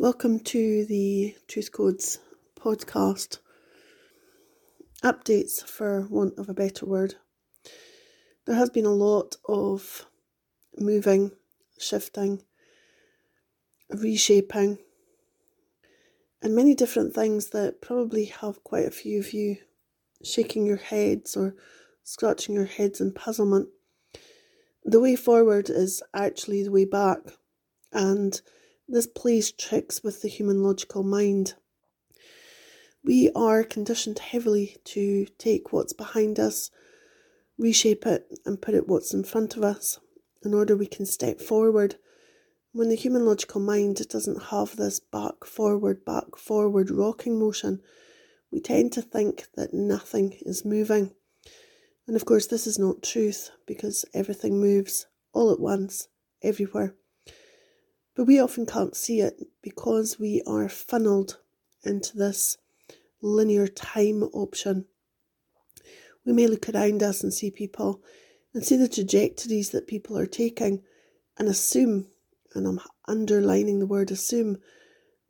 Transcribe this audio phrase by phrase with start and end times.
[0.00, 2.20] Welcome to the Truth Codes
[2.58, 3.36] podcast.
[5.04, 7.16] Updates, for want of a better word.
[8.46, 10.06] There has been a lot of
[10.78, 11.32] moving,
[11.78, 12.44] shifting,
[13.90, 14.78] reshaping,
[16.40, 19.58] and many different things that probably have quite a few of you
[20.24, 21.54] shaking your heads or
[22.04, 23.68] scratching your heads in puzzlement.
[24.82, 27.18] The way forward is actually the way back,
[27.92, 28.40] and
[28.90, 31.54] this plays tricks with the human logical mind.
[33.04, 36.70] We are conditioned heavily to take what's behind us,
[37.56, 40.00] reshape it, and put it what's in front of us
[40.44, 41.96] in order we can step forward.
[42.72, 47.80] When the human logical mind doesn't have this back forward, back forward rocking motion,
[48.50, 51.12] we tend to think that nothing is moving.
[52.08, 56.08] And of course, this is not truth because everything moves all at once,
[56.42, 56.96] everywhere.
[58.14, 61.38] But we often can't see it because we are funneled
[61.84, 62.58] into this
[63.22, 64.86] linear time option.
[66.24, 68.02] We may look around us and see people
[68.52, 70.82] and see the trajectories that people are taking
[71.38, 72.08] and assume,
[72.54, 74.58] and I'm underlining the word assume,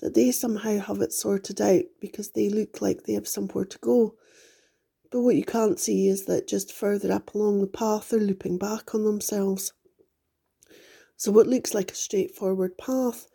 [0.01, 3.78] that they somehow have it sorted out because they look like they have somewhere to
[3.78, 4.14] go.
[5.11, 8.58] But what you can't see is that just further up along the path, they're looping
[8.58, 9.73] back on themselves.
[11.21, 13.29] So, what looks like a straightforward path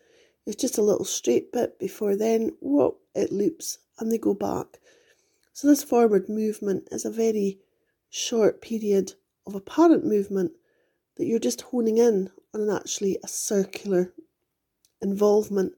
[0.48, 4.80] is just a little straight bit before then, whoop, it loops and they go back.
[5.54, 7.60] So, this forward movement is a very
[8.10, 9.14] short period
[9.46, 10.54] of apparent movement
[11.18, 14.12] that you're just honing in on an actually a circular
[15.00, 15.74] involvement.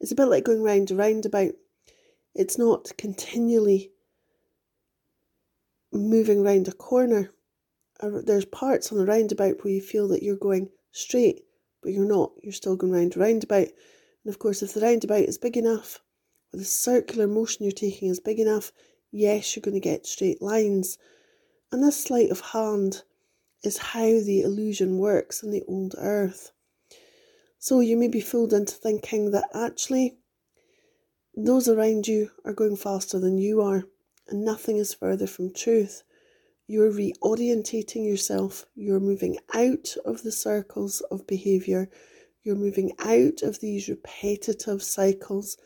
[0.00, 1.54] It's a bit like going round a roundabout.
[2.36, 3.90] It's not continually
[5.90, 7.32] moving round a corner.
[8.00, 11.46] There's parts on the roundabout where you feel that you're going straight
[11.82, 12.32] but you're not.
[12.42, 13.68] You're still going round a roundabout.
[14.24, 16.00] And of course, if the roundabout is big enough,
[16.52, 18.72] or the circular motion you're taking is big enough,
[19.10, 20.98] yes, you're going to get straight lines.
[21.70, 23.02] And this sleight of hand
[23.62, 26.52] is how the illusion works on the old earth.
[27.58, 30.16] So you may be fooled into thinking that actually
[31.34, 33.84] those around you are going faster than you are,
[34.28, 36.02] and nothing is further from truth.
[36.70, 38.66] You're reorientating yourself.
[38.74, 41.88] You're moving out of the circles of behavior.
[42.44, 45.56] You're moving out of these repetitive cycles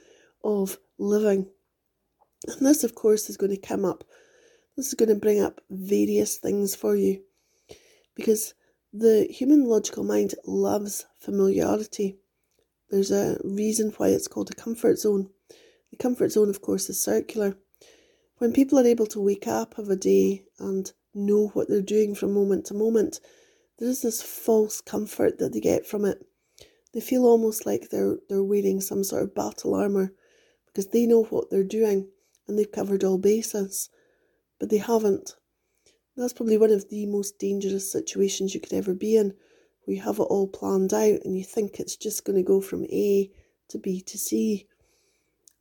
[0.45, 1.51] of living.
[2.47, 4.05] And this, of course, is going to come up.
[4.77, 7.23] This is going to bring up various things for you
[8.15, 8.55] because
[8.93, 12.19] the human logical mind loves familiarity.
[12.91, 15.31] There's a reason why it's called a comfort zone.
[15.91, 17.57] The comfort zone, of course, is circular.
[18.43, 22.13] When people are able to wake up of a day and know what they're doing
[22.13, 23.21] from moment to moment,
[23.79, 26.27] there is this false comfort that they get from it.
[26.93, 30.13] They feel almost like they're they're wearing some sort of battle armor
[30.67, 32.09] because they know what they're doing
[32.49, 33.91] and they've covered all bases,
[34.59, 35.37] but they haven't.
[36.17, 39.35] That's probably one of the most dangerous situations you could ever be in,
[39.85, 42.61] where you have it all planned out and you think it's just going to go
[42.61, 43.31] from A
[43.69, 44.67] to B to C.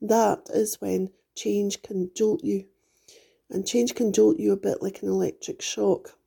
[0.02, 2.66] That is when change can jolt you
[3.52, 6.18] and change can jolt you a bit like an electric shock.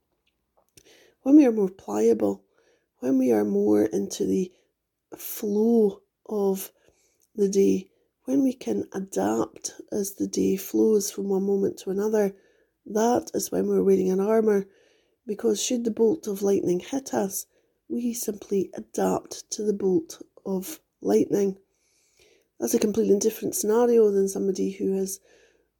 [1.23, 2.45] When we are more pliable,
[3.01, 4.53] when we are more into the
[5.17, 6.71] flow of
[7.35, 7.89] the day,
[8.25, 12.35] when we can adapt as the day flows from one moment to another,
[12.87, 14.67] that is when we're wearing an armour,
[15.27, 17.47] because should the bolt of lightning hit us,
[17.89, 21.57] we simply adapt to the bolt of lightning.
[22.61, 25.21] That's a completely different scenario than somebody who has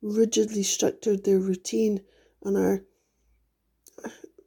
[0.05, 1.99] rigidly structured their routine
[2.43, 2.85] and are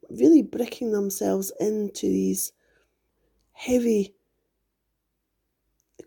[0.07, 2.53] really bricking themselves into these
[3.53, 4.13] heavy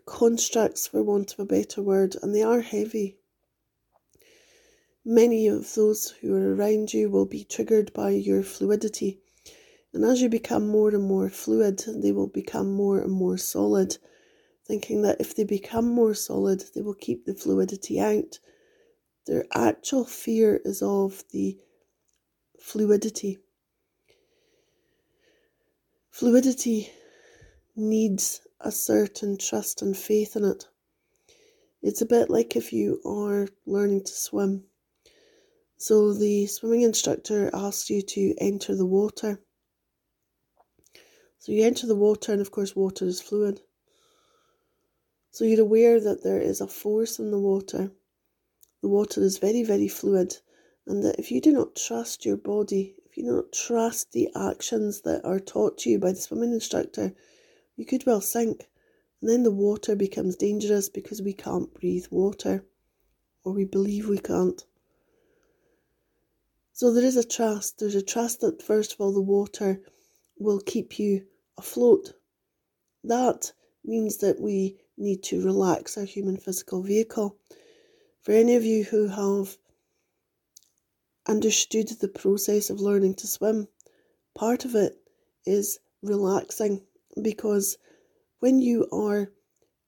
[0.05, 3.17] constructs, for want of a better word, and they are heavy.
[5.03, 9.19] Many of those who are around you will be triggered by your fluidity.
[9.93, 13.97] And as you become more and more fluid, they will become more and more solid,
[14.65, 18.39] thinking that if they become more solid, they will keep the fluidity out
[19.27, 21.57] their actual fear is of the
[22.59, 23.37] fluidity.
[26.09, 26.91] Fluidity
[27.75, 30.65] needs a certain trust and faith in it.
[31.81, 34.65] It's a bit like if you are learning to swim.
[35.77, 39.41] So the swimming instructor asks you to enter the water.
[41.39, 43.61] So you enter the water, and of course, water is fluid.
[45.31, 47.91] So you're aware that there is a force in the water
[48.81, 50.37] the water is very, very fluid,
[50.87, 54.29] and that if you do not trust your body, if you do not trust the
[54.35, 57.13] actions that are taught to you by the swimming instructor,
[57.75, 58.67] you could well sink.
[59.21, 62.65] And then the water becomes dangerous because we can't breathe water,
[63.43, 64.65] or we believe we can't.
[66.73, 67.77] So there is a trust.
[67.77, 69.81] There's a trust that, first of all, the water
[70.39, 71.25] will keep you
[71.57, 72.13] afloat.
[73.03, 73.51] That
[73.85, 77.37] means that we need to relax our human physical vehicle.
[78.23, 79.57] For any of you who have
[81.27, 83.67] understood the process of learning to swim,
[84.35, 85.01] part of it
[85.43, 86.83] is relaxing
[87.19, 87.79] because
[88.39, 89.31] when you are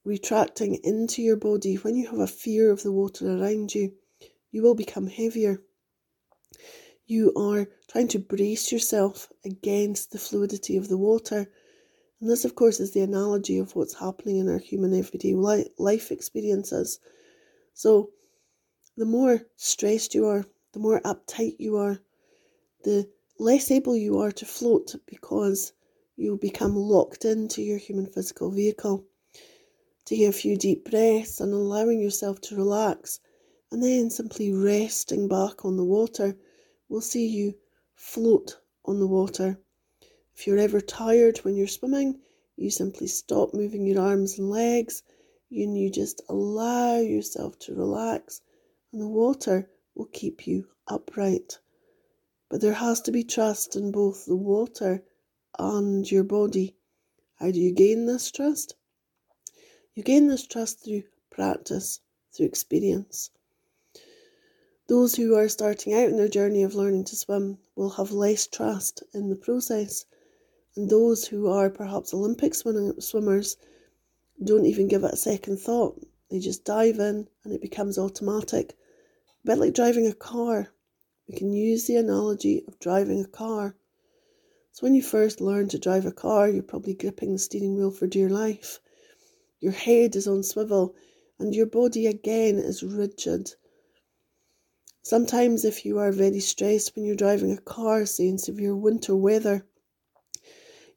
[0.04, 3.94] retracting into your body, when you have a fear of the water around you,
[4.52, 5.62] you will become heavier.
[7.06, 11.52] You are trying to brace yourself against the fluidity of the water.
[12.20, 16.12] And this, of course, is the analogy of what's happening in our human everyday life
[16.12, 17.00] experiences.
[17.74, 18.12] So,
[18.98, 22.00] the more stressed you are, the more uptight you are,
[22.84, 23.10] the
[23.40, 25.74] less able you are to float because
[26.16, 29.06] you become locked into your human physical vehicle.
[30.06, 33.20] Taking a few deep breaths and allowing yourself to relax,
[33.72, 36.38] and then simply resting back on the water
[36.90, 37.56] will see you
[37.96, 39.58] float on the water.
[40.36, 42.20] If you're ever tired when you're swimming,
[42.56, 45.02] you simply stop moving your arms and legs
[45.50, 48.42] and you just allow yourself to relax,
[48.94, 51.58] and the water will keep you upright.
[52.50, 55.04] But there has to be trust in both the water
[55.58, 56.76] and your body.
[57.40, 58.76] How do you gain this trust?
[59.96, 62.00] You gain this trust through practice,
[62.32, 63.32] through experience.
[64.88, 68.46] Those who are starting out in their journey of learning to swim will have less
[68.46, 70.06] trust in the process,
[70.76, 73.58] and those who are perhaps Olympic swimmers
[74.44, 76.00] don't even give it a second thought.
[76.30, 78.76] They just dive in and it becomes automatic.
[79.44, 80.74] A bit like driving a car.
[81.28, 83.76] We can use the analogy of driving a car.
[84.72, 87.92] So, when you first learn to drive a car, you're probably gripping the steering wheel
[87.92, 88.80] for dear life.
[89.60, 90.96] Your head is on swivel,
[91.40, 93.54] and your body again is rigid.
[95.02, 99.14] Sometimes, if you are very stressed when you're driving a car, say in severe winter
[99.14, 99.68] weather,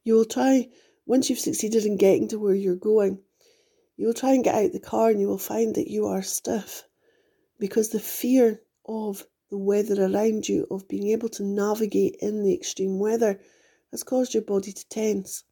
[0.05, 0.69] you will try,
[1.05, 3.25] once you've succeeded in getting to where you're going,
[3.97, 6.23] you will try and get out the car and you will find that you are
[6.23, 6.86] stiff
[7.59, 12.55] because the fear of the weather around you, of being able to navigate in the
[12.55, 13.41] extreme weather,
[13.91, 15.45] has caused your body to tense.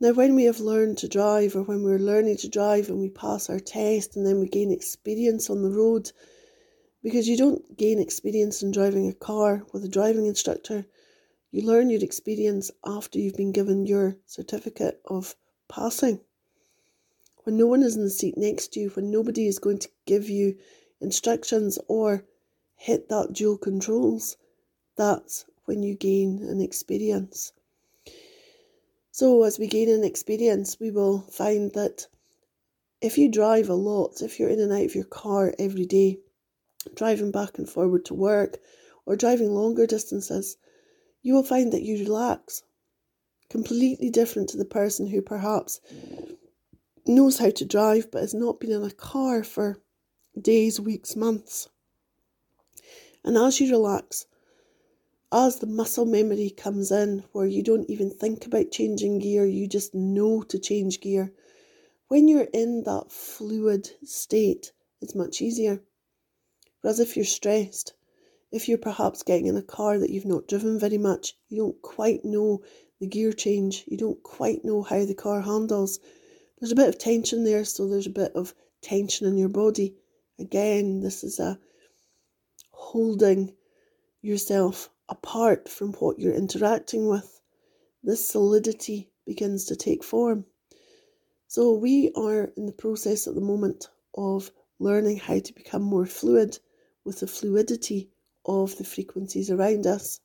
[0.00, 3.08] Now, when we have learned to drive, or when we're learning to drive and we
[3.08, 6.10] pass our test and then we gain experience on the road,
[7.02, 10.84] because you don't gain experience in driving a car with a driving instructor,
[11.50, 15.34] you learn your experience after you've been given your certificate of
[15.68, 16.20] passing.
[17.44, 19.88] When no one is in the seat next to you, when nobody is going to
[20.06, 20.56] give you
[21.00, 22.24] instructions or
[22.76, 24.36] hit that dual controls,
[24.96, 27.52] that's when you gain an experience.
[29.10, 32.06] So, as we gain an experience, we will find that
[33.00, 36.18] if you drive a lot, if you're in and out of your car every day,
[36.94, 38.60] driving back and forward to work,
[39.04, 40.56] or driving longer distances,
[41.22, 42.62] you will find that you relax.
[43.48, 45.80] Completely different to the person who perhaps
[47.12, 49.80] knows how to drive but has not been in a car for
[50.40, 51.68] days, weeks, months.
[53.24, 54.26] And as you relax,
[55.30, 59.66] as the muscle memory comes in, where you don't even think about changing gear, you
[59.66, 61.32] just know to change gear.
[62.08, 65.80] When you're in that fluid state, it's much easier.
[66.82, 67.94] Whereas if you're stressed,
[68.50, 71.80] if you're perhaps getting in a car that you've not driven very much, you don't
[71.80, 72.62] quite know
[73.00, 75.98] the gear change, you don't quite know how the car handles,
[76.62, 79.96] there's a bit of tension there, so there's a bit of tension in your body.
[80.38, 81.58] Again, this is a
[82.70, 83.52] holding
[84.20, 87.40] yourself apart from what you're interacting with.
[88.04, 90.44] This solidity begins to take form.
[91.48, 96.06] So, we are in the process at the moment of learning how to become more
[96.06, 96.60] fluid
[97.04, 98.12] with the fluidity
[98.46, 100.20] of the frequencies around us.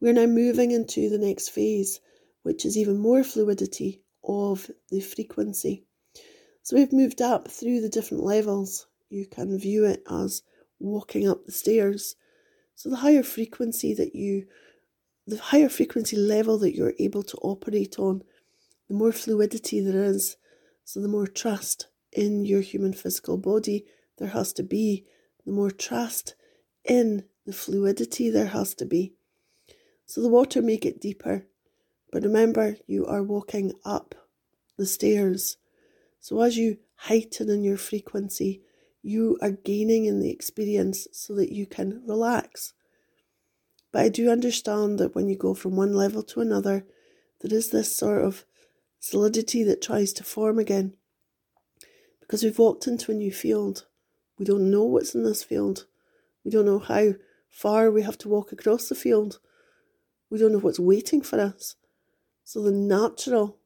[0.00, 2.00] We're now moving into the next phase,
[2.42, 5.84] which is even more fluidity of the frequency.
[6.62, 8.86] So we've moved up through the different levels.
[9.10, 10.42] You can view it as
[10.78, 12.16] walking up the stairs.
[12.74, 14.46] So the higher frequency that you,
[15.26, 18.22] the higher frequency level that you're able to operate on,
[18.88, 20.36] the more fluidity there is.
[20.84, 23.86] So the more trust in your human physical body
[24.18, 25.06] there has to be,
[25.44, 26.34] the more trust
[26.84, 29.14] in the fluidity there has to be.
[30.06, 31.46] So the water may get deeper,
[32.14, 34.14] but remember you are walking up
[34.78, 35.56] the stairs.
[36.20, 38.62] So as you heighten in your frequency,
[39.02, 42.72] you are gaining in the experience so that you can relax.
[43.90, 46.86] But I do understand that when you go from one level to another,
[47.40, 48.44] there is this sort of
[49.00, 50.94] solidity that tries to form again.
[52.20, 53.86] Because we've walked into a new field.
[54.38, 55.86] We don't know what's in this field.
[56.44, 57.14] We don't know how
[57.48, 59.40] far we have to walk across the field.
[60.30, 61.74] We don't know what's waiting for us.
[62.44, 63.58] So the natural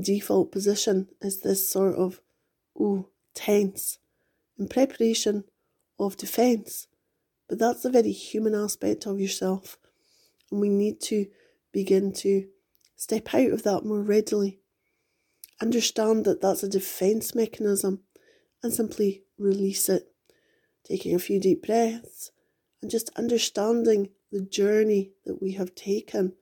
[0.00, 2.20] default position is this sort of,
[2.80, 3.98] ooh, tense,
[4.58, 5.44] in preparation
[5.98, 6.86] of defence.
[7.48, 9.78] But that's a very human aspect of yourself.
[10.50, 11.26] And we need to
[11.72, 12.46] begin to
[12.96, 14.60] step out of that more readily.
[15.60, 18.00] Understand that that's a defence mechanism
[18.62, 20.08] and simply release it.
[20.84, 22.30] Taking a few deep breaths
[22.80, 26.34] and just understanding the journey that we have taken.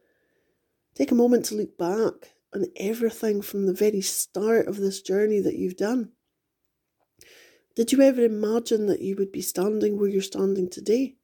[1.00, 5.40] Take a moment to look back on everything from the very start of this journey
[5.40, 6.11] that you've done.
[7.75, 11.16] Did you ever imagine that you would be standing where you're standing today?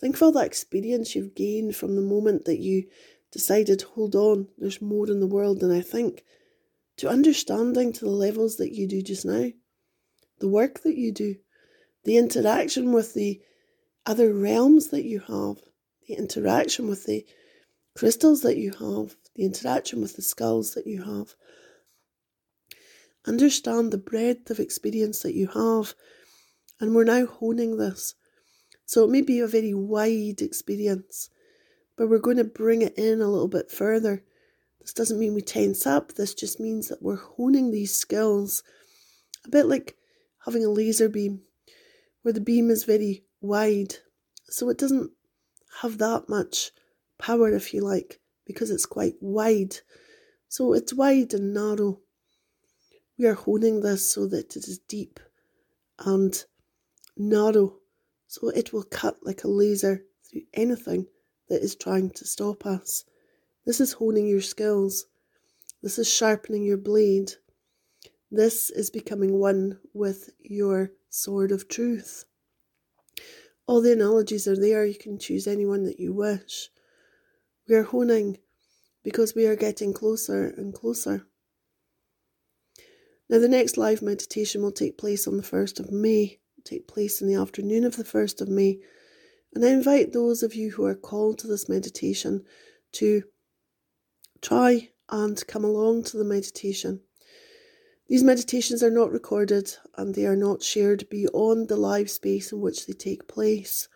[0.00, 2.84] Think of all that experience you've gained from the moment that you
[3.30, 6.24] decided, hold on, there's more in the world than I think,
[6.96, 9.50] to understanding to the levels that you do just now,
[10.38, 11.34] the work that you do,
[12.04, 13.42] the interaction with the
[14.06, 15.58] other realms that you have,
[16.08, 17.26] the interaction with the
[17.96, 21.34] crystals that you have, the interaction with the skulls that you have.
[23.26, 25.94] Understand the breadth of experience that you have,
[26.78, 28.14] and we're now honing this.
[28.84, 31.30] So it may be a very wide experience,
[31.96, 34.22] but we're going to bring it in a little bit further.
[34.80, 38.62] This doesn't mean we tense up, this just means that we're honing these skills
[39.44, 39.96] a bit like
[40.44, 41.40] having a laser beam,
[42.22, 43.94] where the beam is very wide,
[44.50, 45.12] so it doesn't
[45.80, 46.72] have that much
[47.18, 49.76] power, if you like, because it's quite wide.
[50.48, 52.00] So it's wide and narrow.
[53.18, 55.18] We are honing this so that it is deep
[55.98, 56.44] and
[57.16, 57.76] narrow,
[58.26, 61.06] so it will cut like a laser through anything
[61.48, 63.04] that is trying to stop us.
[63.64, 65.06] This is honing your skills.
[65.82, 67.32] This is sharpening your blade.
[68.30, 72.24] This is becoming one with your sword of truth.
[73.66, 74.84] All the analogies are there.
[74.84, 76.68] You can choose any one that you wish.
[77.68, 78.38] We are honing
[79.02, 81.26] because we are getting closer and closer.
[83.28, 87.20] Now, the next live meditation will take place on the 1st of May, take place
[87.20, 88.78] in the afternoon of the 1st of May.
[89.52, 92.44] And I invite those of you who are called to this meditation
[92.92, 93.24] to
[94.40, 97.00] try and come along to the meditation.
[98.08, 102.60] These meditations are not recorded and they are not shared beyond the live space in
[102.60, 103.88] which they take place.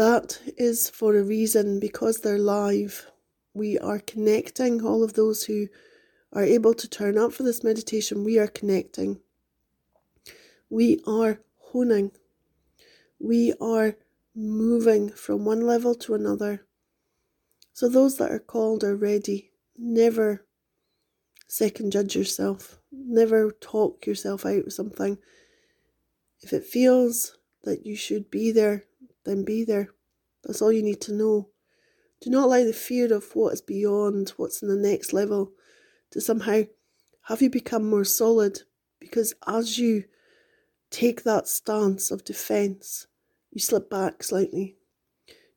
[0.00, 3.10] That is for a reason because they're live.
[3.52, 5.68] We are connecting all of those who
[6.32, 8.24] are able to turn up for this meditation.
[8.24, 9.20] We are connecting.
[10.70, 12.12] We are honing.
[13.18, 13.96] We are
[14.34, 16.64] moving from one level to another.
[17.74, 19.50] So, those that are called are ready.
[19.76, 20.46] Never
[21.46, 22.80] second judge yourself.
[22.90, 25.18] Never talk yourself out of something.
[26.40, 28.86] If it feels that you should be there,
[29.24, 29.90] then be there.
[30.44, 31.50] That's all you need to know.
[32.20, 35.52] Do not allow the fear of what is beyond, what's in the next level,
[36.10, 36.62] to somehow
[37.22, 38.62] have you become more solid.
[38.98, 40.04] Because as you
[40.90, 43.06] take that stance of defence,
[43.50, 44.76] you slip back slightly.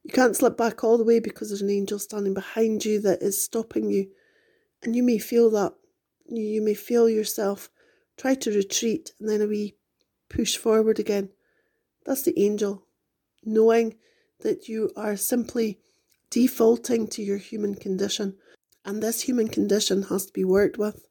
[0.04, 3.22] You can't slip back all the way because there's an angel standing behind you that
[3.22, 4.08] is stopping you.
[4.84, 5.74] And you may feel that.
[6.28, 7.70] You may feel yourself
[8.18, 9.76] try to retreat and then a wee
[10.30, 11.30] push forward again.
[12.06, 12.86] That's the angel
[13.46, 13.96] knowing
[14.42, 15.80] that you are simply
[16.30, 18.36] defaulting to your human condition,
[18.86, 21.08] and this human condition has to be worked with.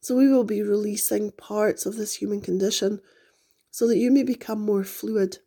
[0.00, 3.00] So, we will be releasing parts of this human condition
[3.70, 5.38] so that you may become more fluid,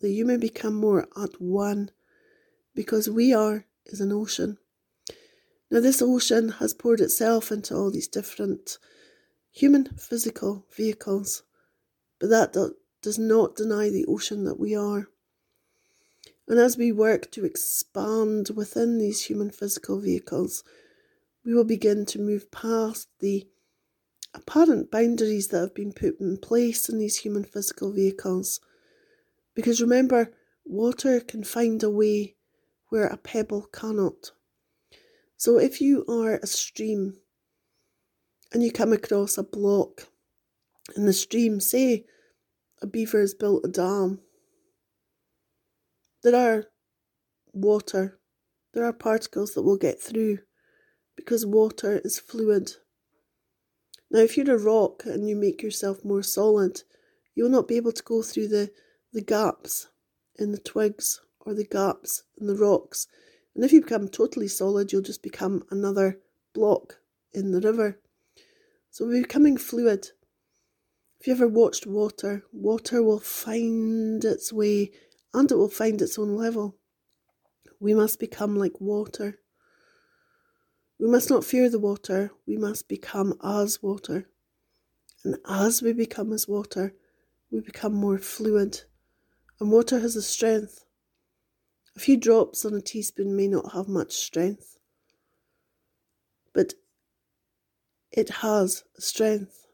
[0.00, 1.90] that you may become more at one,
[2.74, 4.58] because we are is an ocean.
[5.70, 8.78] Now, this ocean has poured itself into all these different
[9.52, 11.42] human physical vehicles,
[12.18, 15.08] but that does not deny the ocean that we are.
[16.50, 20.64] And as we work to expand within these human physical vehicles,
[21.44, 23.46] we will begin to move past the
[24.34, 28.58] apparent boundaries that have been put in place in these human physical vehicles.
[29.54, 30.32] Because remember,
[30.64, 32.34] water can find a way
[32.88, 34.32] where a pebble cannot.
[35.36, 37.18] So if you are a stream
[38.52, 40.08] and you come across a block
[40.96, 42.06] in the stream, say
[42.82, 44.22] a beaver has built a dam
[46.22, 46.66] there are
[47.52, 48.18] water,
[48.72, 50.38] there are particles that will get through
[51.16, 52.72] because water is fluid.
[54.10, 56.82] Now, if you're a rock and you make yourself more solid,
[57.34, 58.70] you will not be able to go through the,
[59.12, 59.88] the gaps
[60.36, 63.06] in the twigs or the gaps in the rocks
[63.54, 66.20] And if you become totally solid, you'll just become another
[66.54, 67.00] block
[67.32, 67.98] in the river.
[68.90, 70.08] So we're becoming fluid.
[71.20, 74.92] If you ever watched water, water will find its way
[75.32, 76.76] and it will find its own level.
[77.78, 79.38] We must become like water.
[80.98, 84.28] We must not fear the water, we must become as water.
[85.24, 86.94] And as we become as water,
[87.50, 88.82] we become more fluid.
[89.58, 90.84] And water has a strength.
[91.96, 94.78] A few drops on a teaspoon may not have much strength,
[96.52, 96.74] but
[98.12, 99.66] it has strength.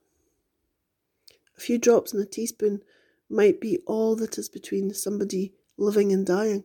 [1.57, 2.83] A few drops in a teaspoon
[3.29, 6.65] might be all that is between somebody living and dying.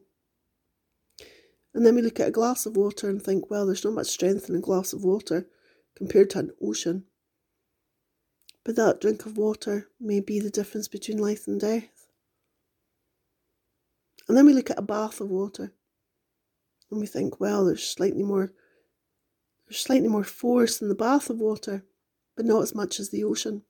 [1.74, 4.08] And then we look at a glass of water and think, well, there's not much
[4.08, 5.48] strength in a glass of water
[5.96, 7.06] compared to an ocean.
[8.64, 12.08] But that drink of water may be the difference between life and death.
[14.28, 15.74] And then we look at a bath of water
[16.92, 18.52] and we think, well, there's slightly more
[19.68, 21.86] there's slightly more force in the bath of water,
[22.36, 23.64] but not as much as the ocean.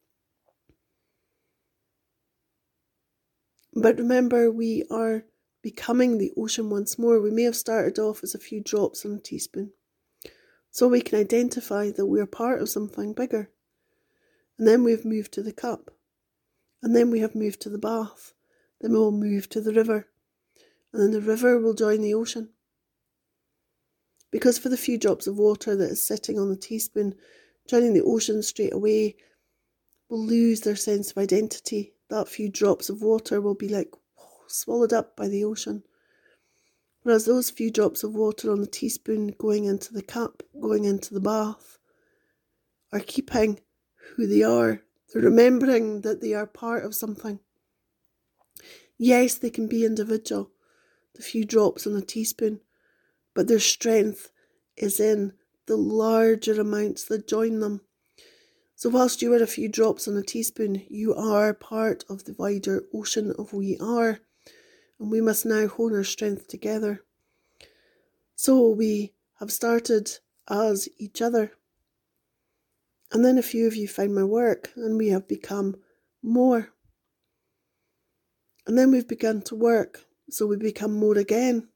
[3.74, 5.24] But remember, we are
[5.62, 7.22] becoming the ocean once more.
[7.22, 9.72] We may have started off as a few drops on a teaspoon.
[10.72, 13.50] So we can identify that we are part of something bigger.
[14.58, 15.92] And then we've moved to the cup.
[16.82, 18.34] And then we have moved to the bath.
[18.80, 20.08] Then we will move to the river.
[20.92, 22.50] And then the river will join the ocean.
[24.32, 27.16] Because for the few drops of water that is sitting on the teaspoon,
[27.68, 29.18] joining the ocean straight away
[30.10, 31.94] will lose their sense of identity.
[32.12, 33.94] That few drops of water will be like
[34.46, 35.84] swallowed up by the ocean.
[37.04, 41.14] Whereas those few drops of water on the teaspoon going into the cup, going into
[41.14, 41.80] the bath,
[42.92, 43.62] are keeping
[43.96, 44.84] who they are.
[45.14, 47.40] They're remembering that they are part of something.
[48.98, 50.52] Yes, they can be individual,
[51.16, 52.60] the few drops on a teaspoon,
[53.34, 54.32] but their strength
[54.76, 55.32] is in
[55.66, 57.80] the larger amounts that join them.
[58.82, 62.34] So, whilst you are a few drops on a teaspoon, you are part of the
[62.34, 64.22] wider ocean of we are,
[65.00, 67.04] and we must now hone our strength together.
[68.36, 70.18] So, we have started
[70.50, 71.52] as each other.
[73.12, 75.76] And then a few of you found my work, and we have become
[76.24, 76.70] more.
[78.66, 81.68] And then we've begun to work, so we become more again.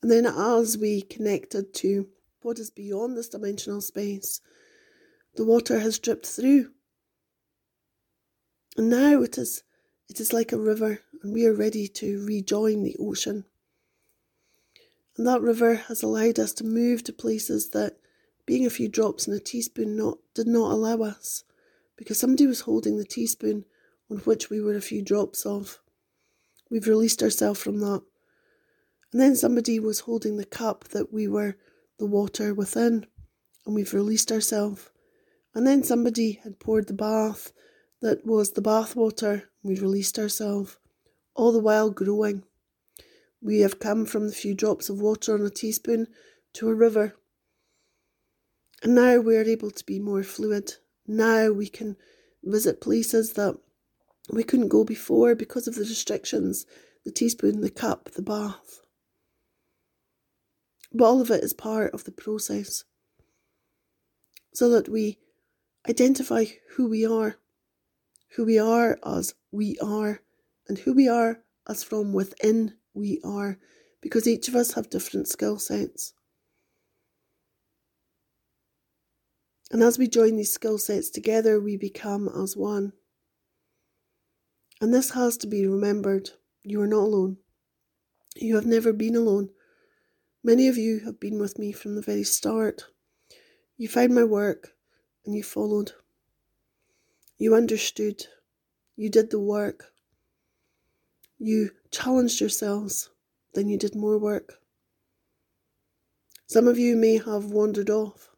[0.00, 2.08] And then as we connected to
[2.40, 4.40] what is beyond this dimensional space,
[5.38, 6.70] the water has dripped through.
[8.76, 9.62] And now it is
[10.10, 13.44] it is like a river, and we are ready to rejoin the ocean.
[15.16, 17.96] And that river has allowed us to move to places that
[18.44, 21.44] being a few drops in a teaspoon not did not allow us,
[21.96, 23.64] because somebody was holding the teaspoon
[24.10, 25.78] on which we were a few drops of.
[26.70, 28.02] We've released ourselves from that
[29.12, 31.56] and then somebody was holding the cup that we were
[31.98, 33.06] the water within,
[33.64, 34.90] and we've released ourselves.
[35.58, 37.52] And then somebody had poured the bath
[38.00, 40.76] that was the bath water, we released ourselves,
[41.34, 42.44] all the while growing.
[43.42, 46.06] We have come from the few drops of water on a teaspoon
[46.52, 47.16] to a river.
[48.84, 50.74] And now we are able to be more fluid.
[51.08, 51.96] Now we can
[52.44, 53.58] visit places that
[54.30, 56.66] we couldn't go before because of the restrictions
[57.04, 58.82] the teaspoon, the cup, the bath.
[60.92, 62.84] But all of it is part of the process
[64.54, 65.18] so that we
[65.88, 66.44] identify
[66.76, 67.36] who we are,
[68.36, 70.20] who we are as we are,
[70.68, 73.58] and who we are as from within we are,
[74.00, 76.12] because each of us have different skill sets.
[79.70, 82.92] And as we join these skill sets together, we become as one.
[84.80, 86.30] And this has to be remembered.
[86.62, 87.38] You are not alone.
[88.36, 89.50] You have never been alone.
[90.44, 92.84] Many of you have been with me from the very start.
[93.76, 94.74] You found my work
[95.28, 95.92] and you followed.
[97.36, 98.24] You understood.
[98.96, 99.92] You did the work.
[101.38, 103.10] You challenged yourselves.
[103.52, 104.54] Then you did more work.
[106.46, 108.30] Some of you may have wandered off.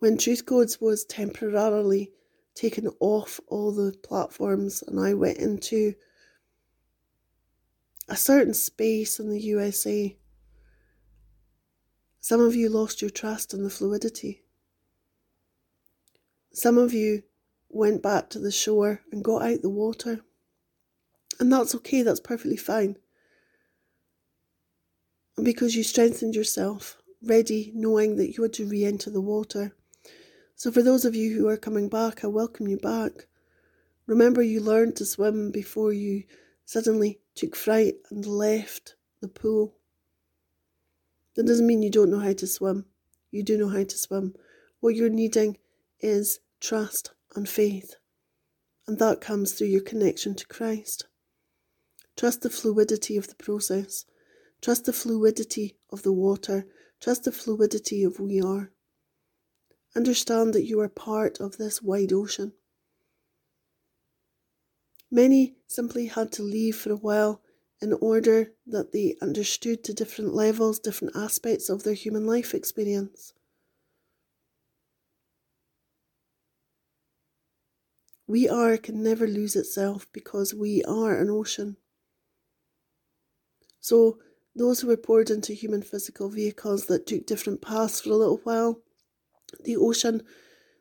[0.00, 2.10] When Truth Codes was temporarily
[2.56, 5.94] taken off all the platforms and I went into
[8.08, 10.16] a certain space in the USA
[12.20, 14.43] some of you lost your trust in the fluidity.
[16.54, 17.24] Some of you
[17.68, 20.20] went back to the shore and got out the water.
[21.40, 22.96] And that's okay, that's perfectly fine.
[25.42, 29.74] Because you strengthened yourself, ready, knowing that you had to re enter the water.
[30.54, 33.26] So, for those of you who are coming back, I welcome you back.
[34.06, 36.22] Remember, you learned to swim before you
[36.64, 39.74] suddenly took fright and left the pool.
[41.34, 42.86] That doesn't mean you don't know how to swim.
[43.32, 44.36] You do know how to swim.
[44.78, 45.58] What you're needing
[45.98, 47.96] is trust and faith.
[48.86, 51.06] And that comes through your connection to Christ.
[52.16, 54.06] Trust the fluidity of the process.
[54.62, 56.66] Trust the fluidity of the water.
[57.00, 58.70] Trust the fluidity of we are.
[59.94, 62.52] Understand that you are part of this wide ocean.
[65.10, 67.42] Many simply had to leave for a while
[67.80, 73.34] in order that they understood the different levels, different aspects of their human life experience.
[78.26, 81.76] We are can never lose itself because we are an ocean.
[83.80, 84.18] So,
[84.56, 88.40] those who were poured into human physical vehicles that took different paths for a little
[88.44, 88.80] while,
[89.62, 90.22] the ocean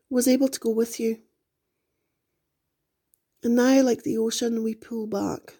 [0.09, 1.19] was able to go with you.
[3.43, 5.57] And now, like the ocean, we pull back.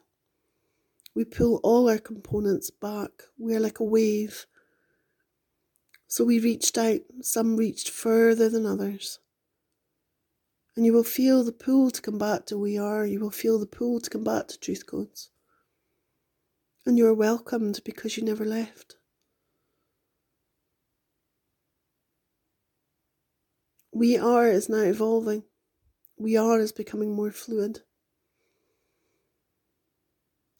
[1.15, 3.11] We pull all our components back.
[3.37, 4.45] We're like a wave.
[6.07, 9.19] So we reached out, some reached further than others.
[10.75, 13.05] And you will feel the pull to come back to we are.
[13.05, 15.29] You will feel the pull to come back to truth codes.
[16.85, 18.95] And you are welcomed because you never left.
[23.91, 25.43] We are is now evolving.
[26.17, 27.81] We are is becoming more fluid.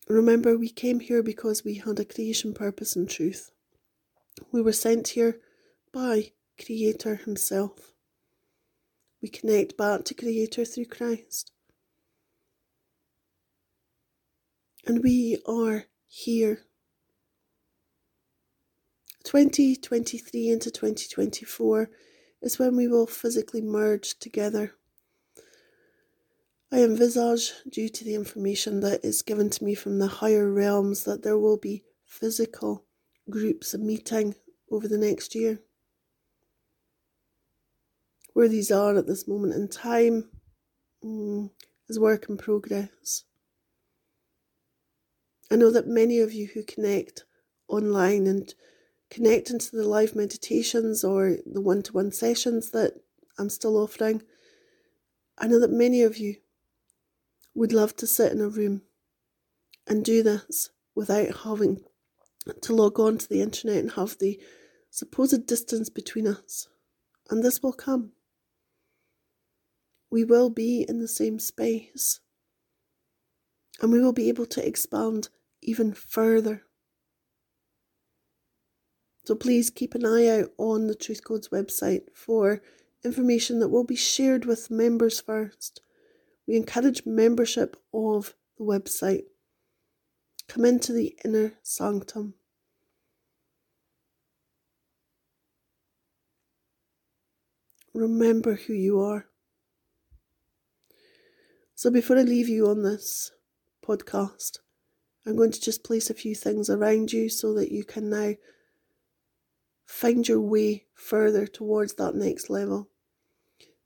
[0.08, 3.52] Remember, we came here because we had a creation purpose and truth.
[4.52, 5.39] We were sent here
[5.91, 7.92] by Creator Himself.
[9.23, 11.53] We connect back to Creator through Christ.
[14.86, 16.65] And we are here.
[19.23, 21.89] 2023 into 2024
[22.41, 24.73] is when we will physically merge together.
[26.69, 31.05] I envisage, due to the information that is given to me from the higher realms,
[31.05, 32.83] that there will be physical
[33.29, 34.36] groups meeting
[34.69, 35.62] over the next year.
[38.33, 40.29] Where these are at this moment in time
[41.03, 41.49] mm,
[41.87, 43.23] is work in progress.
[45.51, 47.25] I know that many of you who connect
[47.67, 48.53] online and
[49.09, 52.93] connect into the live meditations or the one to one sessions that
[53.37, 54.23] I'm still offering,
[55.37, 56.37] I know that many of you
[57.53, 58.81] would love to sit in a room
[59.87, 61.81] and do this without having
[62.61, 64.39] to log on to the internet and have the
[64.89, 66.67] supposed distance between us.
[67.29, 68.11] And this will come.
[70.13, 72.19] We will be in the same space.
[73.82, 75.30] And we will be able to expand
[75.62, 76.62] even further.
[79.26, 82.62] So please keep an eye out on the Truth Codes website for
[83.04, 85.82] information that will be shared with members first
[86.47, 89.23] we encourage membership of the website.
[90.47, 92.34] Come into the inner sanctum.
[97.93, 99.28] Remember who you are.
[101.83, 103.33] So, before I leave you on this
[103.85, 104.59] podcast,
[105.25, 108.35] I'm going to just place a few things around you so that you can now
[109.85, 112.87] find your way further towards that next level.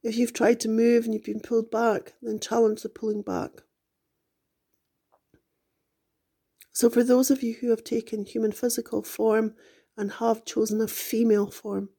[0.03, 3.63] If you've tried to move and you've been pulled back, then challenge the pulling back.
[6.71, 9.55] So, for those of you who have taken human physical form
[9.97, 11.89] and have chosen a female form,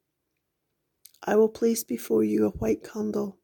[1.24, 3.40] I will place before you a white candle.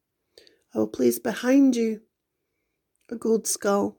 [0.72, 2.02] I will place behind you
[3.10, 3.98] a gold skull,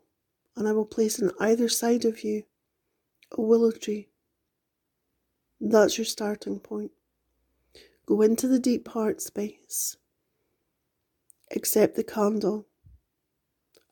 [0.56, 2.44] and I will place on either side of you
[3.32, 4.10] a willow tree.
[5.60, 6.92] That's your starting point.
[8.06, 9.98] Go into the deep heart space
[11.54, 12.68] Accept the candle.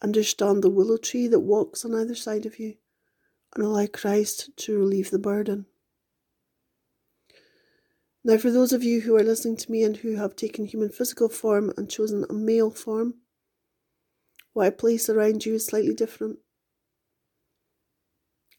[0.02, 2.76] Understand the willow tree that walks on either side of you
[3.56, 5.67] and allow Christ to relieve the burden.
[8.23, 10.89] Now, for those of you who are listening to me and who have taken human
[10.89, 13.15] physical form and chosen a male form,
[14.54, 16.39] what I place around you is slightly different.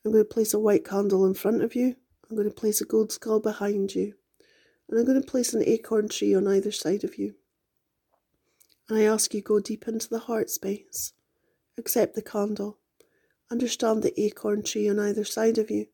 [0.04, 1.96] I'm going to place a white candle in front of you.
[2.28, 4.14] I'm going to place a gold skull behind you.
[4.88, 7.34] And I'm going to place an acorn tree on either side of you
[8.88, 11.12] and I ask you go deep into the heart space.
[11.78, 12.78] Accept the candle.
[13.50, 15.86] Understand the acorn tree on either side of you.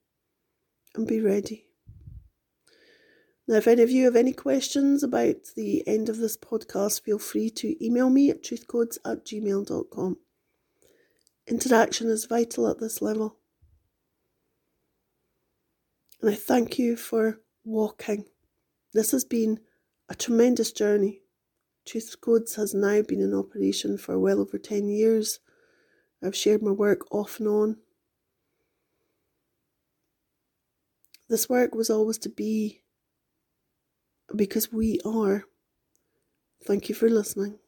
[0.95, 1.70] And be ready.
[3.51, 7.19] Now, if any of you have any questions about the end of this podcast, feel
[7.19, 10.19] free to email me at truthcodes at gmail.com.
[11.49, 13.39] Interaction is vital at this level.
[16.23, 18.27] And I thank you for walking.
[18.95, 19.59] This has been
[20.09, 21.23] a tremendous journey.
[21.85, 25.41] Truth Codes has now been in operation for well over 10 years.
[26.23, 27.77] I've shared my work off and on.
[31.31, 32.80] this work was always to be
[34.35, 35.45] because we are.
[36.65, 37.59] Thank you for listening.